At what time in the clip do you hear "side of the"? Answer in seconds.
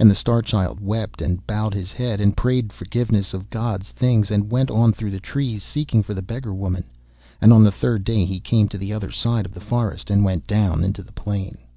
9.12-9.60